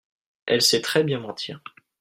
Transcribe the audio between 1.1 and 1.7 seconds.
mentir.